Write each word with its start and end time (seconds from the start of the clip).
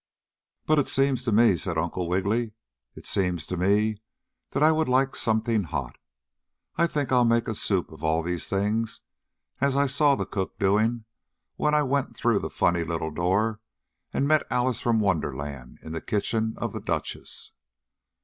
"But 0.65 0.79
it 0.79 0.87
seems 0.87 1.23
to 1.25 1.31
me," 1.31 1.55
said 1.55 1.77
Uncle 1.77 2.09
Wiggily, 2.09 2.53
"it 2.95 3.05
seems 3.05 3.45
to 3.45 3.55
me 3.55 3.97
that 4.49 4.63
I 4.63 4.71
would 4.71 4.89
like 4.89 5.15
something 5.15 5.65
hot. 5.65 5.99
I 6.75 6.87
think 6.87 7.11
I'll 7.11 7.23
make 7.23 7.47
a 7.47 7.53
soup 7.53 7.91
of 7.91 8.03
all 8.03 8.23
these 8.23 8.49
things 8.49 9.01
as 9.59 9.75
I 9.75 9.85
saw 9.85 10.15
the 10.15 10.25
cook 10.25 10.57
doing 10.57 11.05
when 11.55 11.75
I 11.75 11.83
went 11.83 12.15
through 12.15 12.39
the 12.39 12.49
funny 12.49 12.83
little 12.83 13.11
door 13.11 13.59
and 14.11 14.27
met 14.27 14.47
Alice 14.49 14.79
from 14.81 14.99
Wonderland 14.99 15.77
in 15.83 15.91
the 15.91 16.01
kitchen 16.01 16.55
of 16.57 16.73
the 16.73 16.81
Duchess." 16.81 17.51